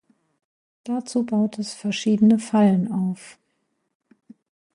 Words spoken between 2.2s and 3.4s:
Fallen auf.